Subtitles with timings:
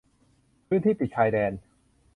[0.67, 1.53] พื้นที่ติดชายแดน